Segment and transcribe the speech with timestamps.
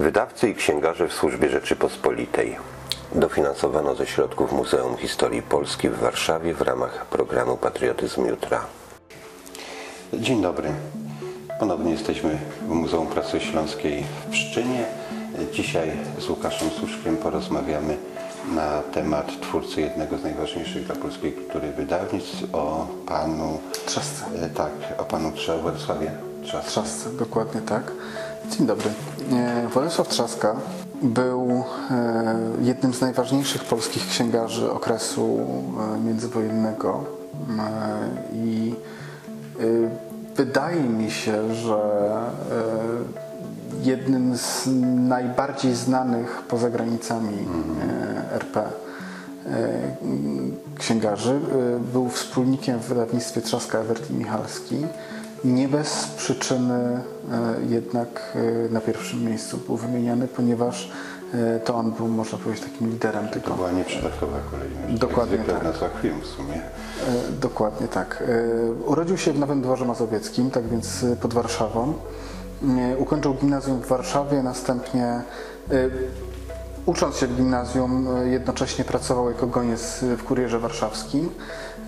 [0.00, 2.56] Wydawcy i księgarze w służbie Rzeczypospolitej.
[3.14, 8.60] Dofinansowano ze środków Muzeum Historii Polski w Warszawie w ramach programu Patriotyzm Jutra.
[10.14, 10.68] Dzień dobry.
[11.58, 14.84] Ponownie jesteśmy w Muzeum Pracy Śląskiej w Pszczynie.
[15.52, 17.96] Dzisiaj z Łukaszem Suszkiem porozmawiamy
[18.54, 23.60] na temat twórcy jednego z najważniejszych dla polskiej kultury wydawnictw o panu...
[23.86, 24.24] Trzasce.
[24.42, 26.10] E, Tak, o panu Trze- Władysławie
[26.44, 26.70] Trzasce.
[26.70, 27.92] Trzasce, dokładnie tak.
[28.48, 28.90] Dzień dobry.
[29.32, 30.56] E, Władysław Trzaska
[31.02, 35.40] był e, jednym z najważniejszych polskich księgarzy okresu
[35.96, 37.04] e, międzywojennego
[38.32, 38.74] i
[40.36, 41.78] wydaje mi się, że
[43.82, 44.68] jednym z
[45.08, 47.38] najbardziej znanych poza granicami
[48.32, 48.62] RP
[50.78, 51.40] księgarzy.
[51.92, 54.76] Był wspólnikiem w wydawnictwie Trzaska Ewert i Michalski.
[55.44, 57.02] Nie bez przyczyny e,
[57.68, 58.36] jednak
[58.68, 60.90] e, na pierwszym miejscu był wymieniany, ponieważ
[61.34, 63.54] e, to on był, można powiedzieć, takim liderem To tego.
[63.54, 65.00] była nieprzypadkowa kolejność.
[65.00, 65.60] Dokładnie tak.
[65.60, 66.60] w nazwach film w sumie.
[67.40, 68.24] Dokładnie tak.
[68.86, 71.94] Urodził się w Nowym Dworze Mazowieckim, tak więc pod Warszawą.
[72.98, 75.22] Ukończył gimnazjum w Warszawie, następnie
[76.86, 81.24] ucząc się w gimnazjum e, jednocześnie pracował jako goniec w kurierze warszawskim.
[81.24, 81.30] E,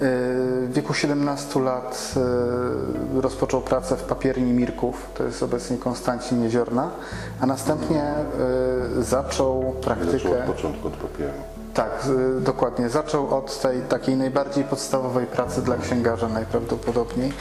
[0.00, 2.14] W wieku 17 lat
[3.16, 6.90] e, rozpoczął pracę w papierni Mirków, to jest obecnie Konstancin Jeziorna,
[7.40, 8.12] a następnie
[9.00, 10.12] zaczął praktykę...
[10.18, 11.32] Zaczął od początku od papieru.
[11.74, 12.06] Tak,
[12.40, 12.88] dokładnie.
[12.88, 17.32] Zaczął od tej takiej najbardziej podstawowej pracy dla księgarza najprawdopodobniej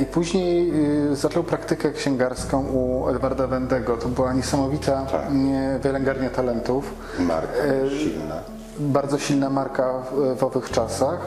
[0.00, 0.72] i później
[1.12, 3.96] zaczął praktykę księgarską u Edwarda Wendego.
[3.96, 5.22] To była niesamowita Tak.
[5.80, 6.30] wylęgarnia
[6.82, 6.94] talentów.
[7.18, 8.40] Marka E, silna.
[8.78, 11.20] Bardzo silna marka w, w owych czasach.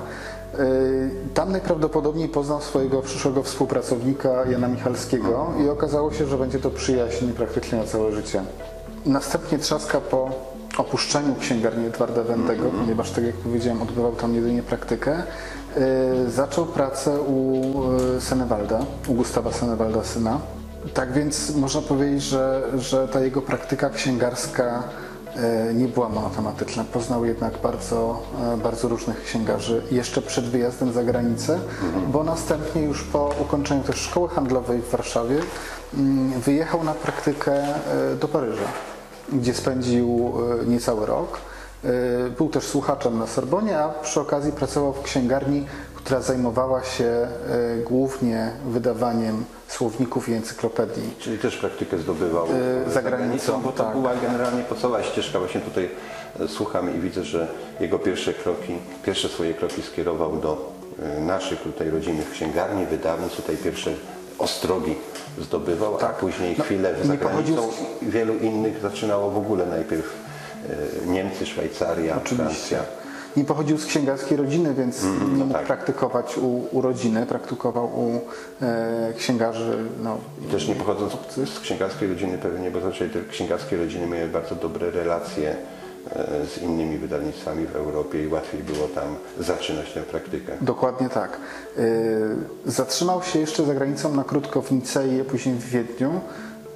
[0.60, 6.70] Y, Tam najprawdopodobniej poznał swojego przyszłego współpracownika Jana Michalskiego i okazało się, że będzie to
[6.70, 8.44] przyjaźń praktycznie na całe życie.
[9.06, 10.30] Następnie Trzaska po
[10.78, 15.24] opuszczeniu księgarni Edwarda Wendego, ponieważ tak jak powiedziałem odbywał tam jedynie praktykę,
[15.78, 17.62] y, zaczął pracę u
[18.20, 20.40] Senewalda, u Gustawa Senewalda syna.
[20.94, 25.07] Tak więc można powiedzieć, że, że ta jego praktyka księgarska e,
[25.74, 26.84] nie była monotematyczna.
[26.94, 28.22] Poznał jednak bardzo,
[28.54, 31.60] e, bardzo różnych księgarzy jeszcze przed wyjazdem za granicę,
[32.08, 35.40] bo następnie już po ukończeniu też szkoły handlowej w Warszawie
[35.94, 38.68] mm, wyjechał na praktykę e, do Paryża,
[39.34, 41.40] gdzie spędził e, niecały rok.
[41.84, 41.90] E,
[42.30, 45.66] Był też słuchaczem na Sorbonie, a przy okazji pracował w księgarni,
[46.08, 47.28] która zajmowała się e,
[47.86, 51.14] głównie wydawaniem słowników i encyklopedii.
[51.20, 52.48] Czyli też praktykę zdobywał
[52.86, 53.94] Yy, za granicą, bo to tak.
[53.94, 55.40] była generalnie podstawowa ścieżka.
[55.40, 55.90] Właśnie tutaj
[56.40, 57.48] e, słucham i widzę, że
[57.80, 58.74] jego pierwsze kroki,
[59.06, 60.72] pierwsze swoje kroki skierował do
[61.18, 63.92] e, naszych tutaj rodzinnych księgarni, wydawnictw, tutaj pierwsze
[64.40, 64.96] ostrogi
[65.42, 70.14] zdobywał, a później No, chwilę za pochodził granicą i wielu innych zaczynało w ogóle najpierw
[71.04, 72.76] e, Niemcy, Szwajcaria, Oczywiście.
[72.76, 72.97] Francja.
[73.38, 75.10] Nie pochodził z księgarskiej rodziny, więc nie
[75.44, 75.66] mógł tak.
[75.66, 78.22] praktykować u, u rodziny, praktykował u
[78.62, 79.78] e, księgarzy.
[80.04, 80.18] No,
[80.48, 81.14] I też nie pochodząc
[81.56, 85.56] z księgarskiej rodziny pewnie, bo zazwyczaj te księgarskie rodziny miały bardzo dobre relacje
[86.10, 90.54] e, z innymi wydawnictwami w Europie i łatwiej było tam zaczynać tę praktykę.
[90.62, 91.38] Dokładnie tak.
[91.78, 91.82] E,
[92.66, 96.22] zatrzymał się jeszcze za granicą na krótko w Nicei, a później w Wiedniu.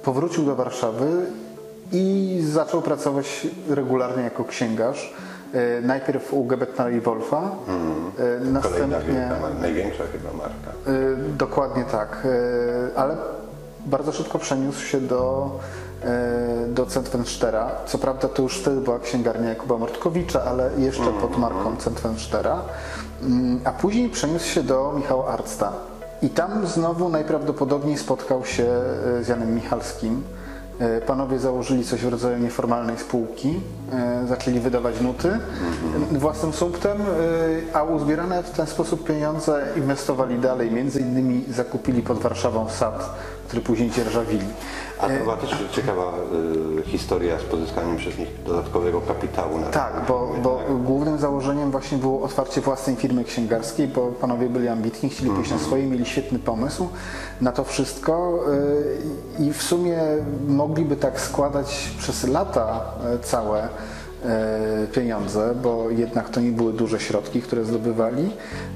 [0.02, 1.26] Powrócił do Warszawy
[1.92, 5.14] i zaczął pracować regularnie jako księgarz.
[5.54, 9.14] E, najpierw u Gebetnera i Wolfa, e, Kolejna następnie...
[9.14, 10.90] wielka, mar- największa chyba marka.
[10.90, 12.26] Y, Dokładnie tak,
[12.96, 13.16] ale
[13.86, 15.50] bardzo szybko przeniósł się do,
[16.68, 17.70] do Centwenstera.
[17.86, 22.58] Co prawda to już wtedy była księgarnia Jakuba Mortkowicza, ale jeszcze pod marką Centwenstera.
[23.22, 25.72] Mm, A później przeniósł się do Michała Arcta.
[26.22, 28.66] I tam znowu najprawdopodobniej spotkał się
[29.22, 30.22] z Janem Michalskim.
[31.06, 33.60] Panowie założyli coś w rodzaju nieformalnej spółki,
[34.28, 35.28] zaczęli wydawać nuty
[36.12, 37.04] y, własnym sumptem, y,
[37.72, 40.70] a uzbierane w ten sposób pieniądze inwestowali dalej.
[40.70, 43.14] Między innymi zakupili pod Warszawą sad,
[43.46, 44.46] który później dzierżawili.
[44.98, 49.58] A to była też ciekawa e, historia z pozyskaniem przez nich dodatkowego kapitału.
[49.58, 54.68] Na Tak, bo, bo głównym założeniem właśnie było otwarcie własnej firmy księgarskiej, bo panowie byli
[54.68, 56.88] ambitni, chcieli pójść na swoje, mieli świetny pomysł
[57.40, 58.44] na to wszystko
[59.38, 59.98] y, i w sumie
[60.48, 62.80] mogliby tak składać przez lata
[63.22, 63.68] całe
[64.92, 68.30] pieniądze, bo jednak to nie były duże środki, które zdobywali.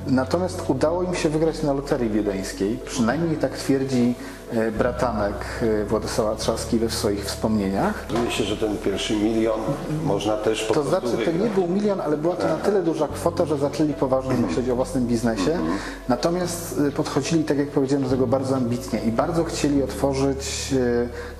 [0.06, 4.14] Natomiast udało im się wygrać na loterii wiedeńskiej, przynajmniej tak twierdzi
[4.45, 4.45] e,
[4.78, 8.06] bratanek e, Władysława Trzaski we swoich wspomnieniach.
[8.28, 9.60] Się, że ten pierwszy milion
[10.04, 13.08] można też po To znaczy, to nie był milion, ale była to na tyle duża
[13.08, 15.58] kwota, że zaczęli poważnie myśleć o własnym biznesie.
[16.08, 20.74] Natomiast y, podchodzili, tak jak powiedziałem, do tego bardzo ambitnie i bardzo chcieli otworzyć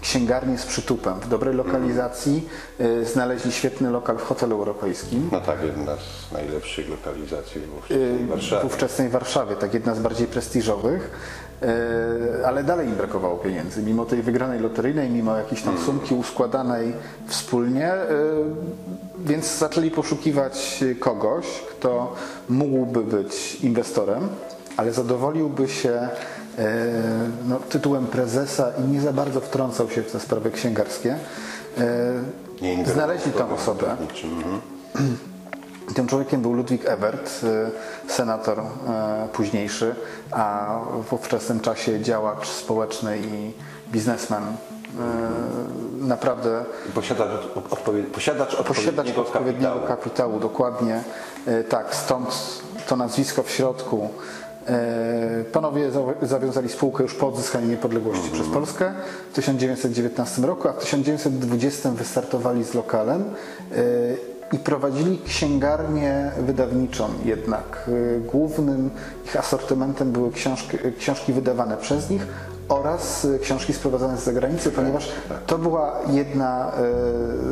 [0.01, 2.49] księgarnię z przytupem w dobrej lokalizacji.
[2.81, 5.29] Y, Znaleźli świetny lokal w hotelu europejskim.
[5.33, 8.67] No tak, jedna z najlepszych lokalizacji w ówczesnej w Warszawie.
[8.67, 11.11] ówczesnej Warszawie, tak jedna z bardziej prestiżowych,
[12.47, 13.83] ale dalej im brakowało pieniędzy.
[13.83, 16.93] Mimo tej wygranej loteryjnej, mimo jakiejś tam sumki uskładanej
[17.27, 17.97] wspólnie, y,
[19.19, 22.15] więc zaczęli poszukiwać kogoś, kto
[22.49, 24.29] mógłby być inwestorem,
[24.77, 26.09] ale zadowoliłby się
[26.59, 26.63] y,
[27.49, 31.17] no, tytułem prezesa i nie za bardzo wtrącał się w te sprawy księgarskie.
[32.93, 33.97] Znaleźli tą osobę.
[35.87, 35.95] Mhm.
[35.95, 37.41] Tym człowiekiem był Ludwik Ebert,
[38.09, 38.63] y, senator y,
[39.33, 39.95] późniejszy,
[40.33, 40.79] a
[41.09, 43.53] w ówczesnym czasie działacz społeczny i
[43.93, 44.43] biznesmen.
[44.43, 44.47] y,
[46.07, 47.31] Naprawdę Posiadacz,
[47.71, 49.87] odpowie, posiadacz posiadacz odpowiedniego odpowiedniego kapitału.
[49.89, 51.03] kapitału, dokładnie.
[51.69, 52.29] Tak, stąd
[52.89, 54.09] to nazwisko w środku.
[55.53, 58.93] Panowie za- zawiązali spółkę już po odzyskaniu niepodległości przez Polskę
[59.31, 63.25] w 1919 roku, a w 1920 wystartowali z lokalem
[64.53, 67.91] i prowadzili księgarnię wydawniczą jednak.
[68.33, 68.91] Głównym
[69.25, 72.27] ich asortymentem były książki, książki wydawane przez nich
[72.69, 75.09] oraz książki sprowadzane z zagranicy, ponieważ
[75.47, 76.73] to była jedna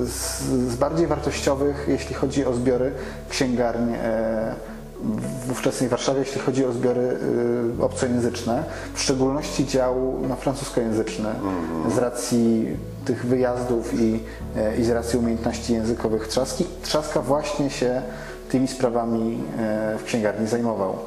[0.02, 2.93] y, z, bardziej wartościowych, jeśli chodzi o zbiory
[3.29, 3.99] księgarni y,
[5.46, 7.18] w ówczesnej Warszawie, jeśli chodzi o zbiory
[7.80, 8.64] y, obcojęzyczne,
[8.94, 11.28] w szczególności dział no, francuskojęzyczny,
[11.94, 12.66] z racji
[13.04, 14.20] tych wyjazdów i,
[14.56, 16.64] y, i z racji umiejętności językowych Trzaski.
[16.82, 18.02] Trzaska właśnie się
[18.50, 19.38] tymi sprawami
[19.94, 20.98] y, w księgarni zajmował.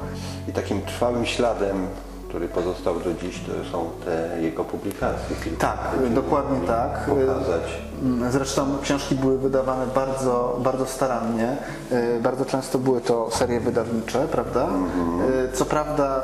[0.48, 1.76] I takim trwałym śladem,
[2.28, 5.36] który pozostał do dziś, to są te jego publikacje.
[5.58, 5.78] Tak,
[6.14, 7.06] dokładnie tak.
[7.06, 7.62] Pokazać.
[8.30, 11.56] Zresztą książki były wydawane bardzo, bardzo starannie.
[11.92, 14.68] Y, Bardzo często były to serie wydawnicze, prawda?
[15.52, 16.22] Y, Co prawda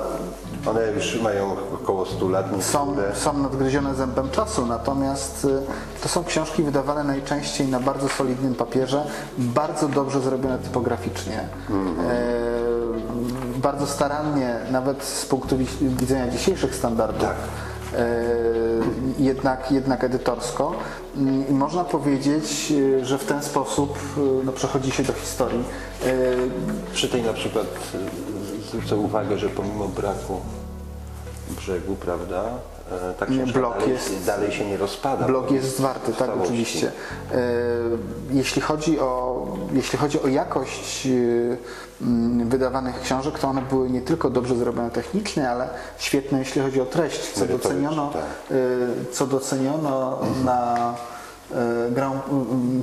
[0.67, 2.47] One już mają około 100 lat.
[2.61, 5.49] są, są nadgryzione zębem czasu, natomiast y,
[6.03, 9.05] to są książki wydawane najczęściej na bardzo solidnym papierze,
[9.39, 11.49] bardzo dobrze zrobione typograficznie.
[11.71, 12.54] Y,
[13.65, 17.21] Bardzo starannie, nawet z punktu wi- widzenia dzisiejszych standardów.
[17.21, 17.37] Tak.
[17.99, 18.15] E,
[19.19, 20.73] jednak, jednak edytorsko.
[21.49, 25.65] I można powiedzieć, e, że w ten sposób e, no, przechodzi się do historii.
[26.93, 27.67] Przy tej na przykład
[28.69, 30.41] zwrócę uwagę, że pomimo braku
[31.51, 32.45] brzegu, prawda,
[32.93, 35.27] e, ta blok dalej, jest- dalej się nie rozpada.
[35.27, 36.93] Blog jest zwarty, tak oczywiście.
[37.33, 37.39] E,
[38.31, 41.11] Jeśli chodzi o, jeśli chodzi o jakość e,
[42.03, 45.69] mm, wydawanych książek, to one były nie tylko dobrze zrobione technicznie, ale
[45.99, 48.23] świetne jeśli chodzi o treść, co doceniono, tak.
[49.13, 50.95] co doceniono na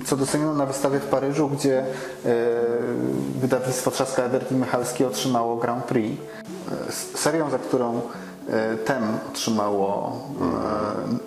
[0.06, 1.86] co doceniono na wystawie w Paryżu, gdzie
[3.36, 6.22] wydawnictwo Trzaska Ebert i Michalski otrzymało Grand Prix.
[7.16, 8.02] Serią, za którą
[8.86, 10.18] TEM otrzymało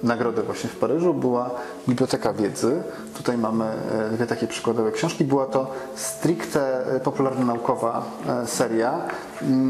[0.02, 1.50] e, nagrodę właśnie w Paryżu, była
[1.88, 2.82] Biblioteka Wiedzy.
[3.16, 5.24] Tutaj mamy e, dwie takie przykładowe książki.
[5.24, 9.00] Była to stricte e, popularno-naukowa e, seria,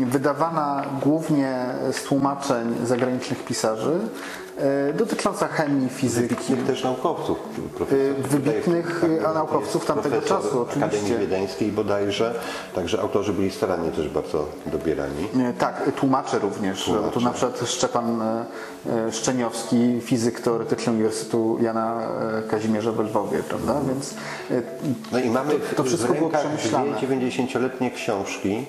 [0.07, 3.99] wydawana głównie z tłumaczeń zagranicznych pisarzy,
[4.54, 4.54] e,
[4.95, 7.39] dotycząca chemii, fizyki, Wybitnych też naukowców.
[7.93, 10.85] Y, wybitnych, y, a naukowców tamtego czasu, oczywiście.
[10.87, 12.35] Akademii Wiedeńskiej bodajże,
[12.75, 15.29] także autorzy byli starannie też bardzo dobierani.
[15.49, 16.85] E, Tak, tłumacze również.
[16.85, 17.11] Tłumacze.
[17.11, 18.45] Tu na przykład Szczepan e,
[19.07, 22.01] e, Szczeniowski, fizyk teoretyczny Uniwersytetu Jana
[22.39, 23.81] e, Kazimierza w Lwowie, prawda?
[23.89, 24.15] Więc
[24.51, 24.63] e,
[25.13, 26.91] No i mamy to, to wszystko w było rękach przemyślane.
[26.93, 28.67] dwie 90-letnie książki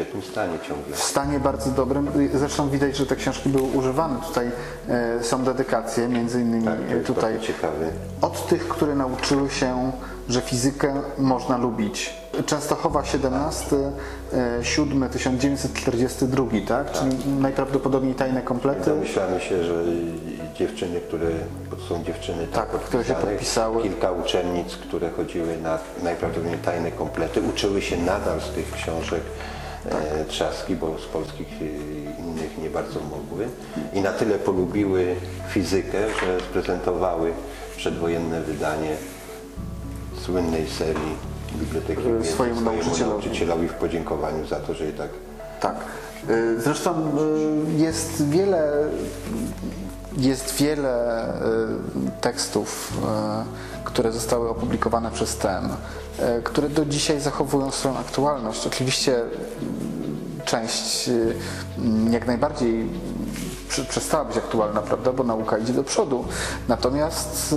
[0.00, 0.96] świetnym stanie ciągle.
[0.96, 2.08] W stanie bardzo dobrym.
[2.34, 4.16] Y, Zresztą widać, że te książki były używane.
[4.28, 4.50] Tutaj
[4.88, 7.86] e, są dedykacje, między innymi Tak, to jest tutaj ciekawy.
[8.20, 9.92] od tych, które nauczyły się,
[10.28, 12.14] że fizykę można lubić.
[12.46, 13.76] Częstochowa 17,
[14.32, 16.92] e, 7, 1942, tak?
[16.92, 18.90] Czyli najprawdopodobniej tajne komplety.
[18.90, 19.74] Domyślamy się, że
[20.54, 21.26] dziewczyny, które,
[21.88, 23.82] są dziewczyny Tak, które się podpisały.
[23.82, 29.20] kilka uczennic, które chodziły na najprawdopodobniej tajne komplety, uczyły się nadal z tych książek
[30.28, 33.48] trzaski, bo z polskich e, innych nie bardzo mogły
[33.92, 35.16] i na tyle polubiły
[35.48, 37.32] fizykę, że sprezentowały
[37.76, 38.96] przedwojenne wydanie
[40.20, 41.16] słynnej serii
[41.54, 43.04] Biblioteki Wiedzy swojemu nauczycielowi.
[43.10, 45.08] nauczycielowi w podziękowaniu za to, że i tak
[45.60, 45.76] Tak.
[46.30, 47.10] Y, Zresztą
[47.76, 48.72] jest wiele,
[50.16, 52.92] jest wiele y, tekstów,
[53.82, 55.64] y, które zostały opublikowane przez TEM,
[56.38, 58.66] y, które do dzisiaj zachowują swoją aktualność.
[58.66, 59.20] Oczywiście
[60.44, 61.34] część y,
[62.10, 62.88] jak najbardziej
[63.68, 66.24] prze- przestała być aktualna, prawda, bo nauka idzie do przodu.
[66.68, 67.54] Natomiast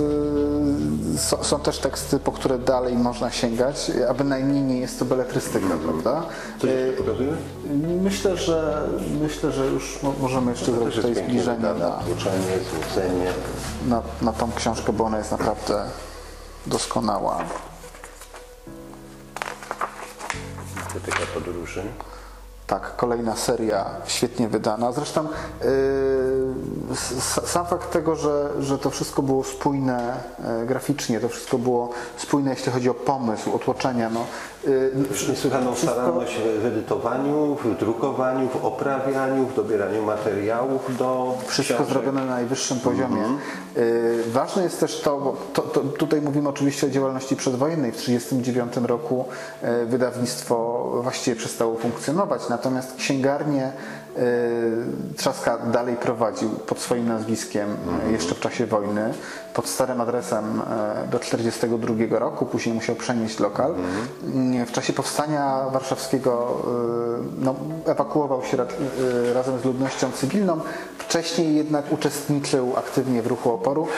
[1.18, 6.22] są, też teksty, po które dalej można sięgać, a bynajmniej nie jest to beletrystyka, prawda?
[6.60, 7.36] Coś pokazujemy?
[8.02, 8.88] Myślę, że
[9.20, 12.00] myślę, że już mo- możemy jeszcze To zrobić tutaj zbliżenie na,
[13.86, 15.84] na, na tą książkę, bo ona jest naprawdę
[16.66, 17.38] doskonała.
[20.90, 21.82] Krytyka podróży.
[22.66, 24.92] Tak, kolejna seria świetnie wydana.
[24.92, 25.24] Zresztą
[25.60, 26.96] yy,
[27.46, 32.50] sam fakt tego, że, że to wszystko było spójne e, graficznie, to wszystko było spójne,
[32.50, 34.10] jeśli chodzi o pomysł, otłoczenia.
[34.10, 34.24] No,
[34.64, 34.92] yy,
[35.28, 41.92] Niesłychaną staranność w edytowaniu, w drukowaniu, w oprawianiu, w dobieraniu materiałów do Wszystko książek.
[41.92, 43.24] zrobione na najwyższym poziomie.
[43.76, 47.92] Y, Ważne jest też to, bo to, to, tutaj mówimy oczywiście o działalności przedwojennej.
[47.92, 49.24] W 1939 roku
[49.82, 53.72] y, wydawnictwo właściwie przestało funkcjonować, natomiast księgarnię
[54.18, 54.22] y,
[55.16, 57.68] Trzaska dalej prowadził pod swoim nazwiskiem
[58.08, 59.14] y, jeszcze w czasie wojny,
[59.54, 63.74] pod starym adresem y, do 1942 roku, później musiał przenieść lokal.
[64.62, 66.62] Y, W czasie powstania warszawskiego
[67.40, 67.54] y, no,
[67.86, 70.60] ewakuował się y, razem z ludnością cywilną.
[70.98, 73.88] Wcześniej jednak uczestniczył aktywnie w ruchu oporu,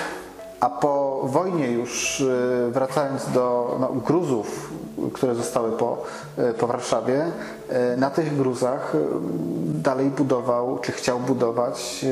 [0.60, 4.72] a po wojnie już y, wracając do no, gruzów,
[5.12, 6.02] które zostały po,
[6.38, 7.24] y, po Warszawie,
[7.94, 8.92] y, na tych gruzach
[9.66, 12.06] dalej budował, czy chciał budować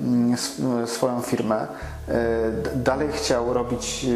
[0.00, 1.66] mm, sw- swoją firmę.
[2.74, 4.06] Dalej chciał robić,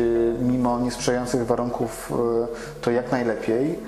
[0.41, 2.13] mimo niesprzyjających warunków,
[2.81, 3.79] to jak najlepiej.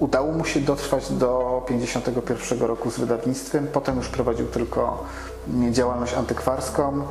[0.00, 5.04] Udało mu się dotrwać do 51 roku z wydawnictwem, potem już prowadził tylko
[5.48, 7.02] mm, działalność antykwarską,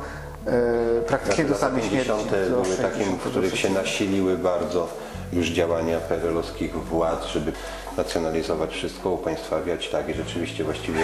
[1.06, 2.08] praktycznie do Lata samej śmierci.
[2.08, 2.50] 50.
[2.50, 3.30] do były takim, w 60.
[3.30, 4.88] których się nasiliły bardzo
[5.32, 7.52] już działania perelowskich władz, żeby
[7.96, 11.00] nacjonalizować wszystko, upaństwawiać, tak i rzeczywiście właściwie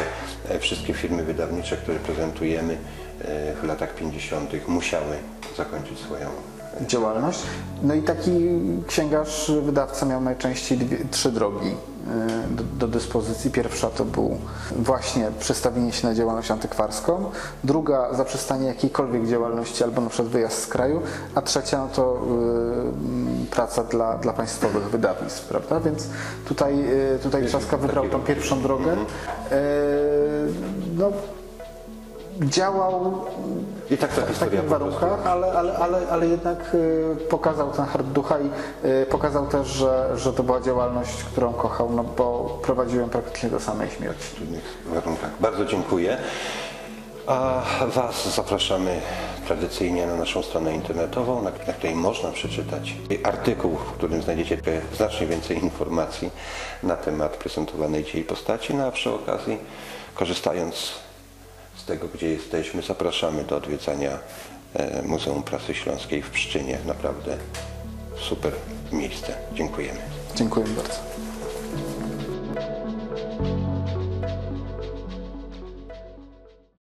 [0.49, 2.77] e, wszystkie firmy wydawnicze, które prezentujemy
[3.23, 4.69] e, w latach 50.
[4.69, 5.17] musiały
[5.57, 6.27] zakończyć swoją
[6.87, 7.39] działalność.
[7.83, 8.31] No i taki
[8.87, 11.75] księgarz, wydawca miał najczęściej dwie, trzy drogi
[12.51, 13.51] do, do dyspozycji.
[13.51, 14.39] Pierwsza to był
[14.77, 17.31] właśnie przestawienie się na działalność antykwarską,
[17.65, 21.03] druga zaprzestanie jakiejkolwiek działalności albo na przykład wyjazd z kraju,
[21.35, 22.23] a trzecia no to
[23.43, 25.81] y, praca dla, dla państwowych wydawnictw, prawda?
[25.81, 26.09] Więc
[26.49, 26.75] tutaj,
[27.15, 28.93] y, tutaj Trzaska wybrał tą pierwszą drogę.
[28.93, 28.97] Y,
[30.97, 31.13] no,
[32.41, 33.25] działał
[33.91, 38.07] I tak ta w takich warunkach, ale, ale, ale, ale jednak y, pokazał ten hard
[38.07, 38.51] ducha i
[38.87, 43.61] y, pokazał też, że, że to była działalność, którą kochał, no bo prowadziłem praktycznie do
[43.61, 44.29] samej śmierci.
[44.29, 45.31] w trudnych warunkach.
[45.41, 46.17] Bardzo dziękuję.
[47.27, 49.01] A Was zapraszamy
[49.47, 52.95] tradycyjnie na naszą stronę internetową, na, na której można przeczytać
[53.25, 54.59] artykuł, w którym znajdziecie
[54.97, 56.31] znacznie więcej informacji
[56.83, 58.75] na temat prezentowanej dzisiaj postaci.
[58.75, 59.59] No a przy okazji,
[60.15, 60.93] korzystając
[61.81, 64.19] z tego, gdzie jesteśmy, zapraszamy do odwiedzania
[64.75, 66.79] e, Muzeum Prasy Śląskiej w Pszczynie.
[66.87, 67.37] Naprawdę
[68.19, 68.53] super
[68.93, 69.35] miejsce.
[69.55, 69.99] Dziękujemy.
[70.35, 71.10] Dziękuję bardzo.